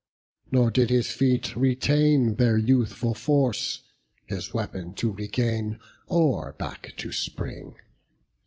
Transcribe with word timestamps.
Nor 0.51 0.71
did 0.71 0.89
his 0.89 1.11
feet 1.11 1.55
retain 1.55 2.37
their 2.37 2.57
youthful 2.57 3.13
force, 3.13 3.83
His 4.25 4.51
weapon 4.51 4.95
to 4.95 5.11
regain, 5.11 5.79
or 6.07 6.53
back 6.53 6.93
to 6.97 7.11
spring. 7.11 7.75